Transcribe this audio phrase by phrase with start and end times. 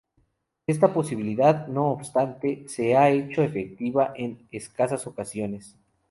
[0.65, 5.77] Esta posibilidad, no obstante, se ha hecho efectiva en escasas ocasiones.